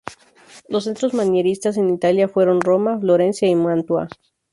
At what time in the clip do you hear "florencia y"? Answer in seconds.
2.99-3.53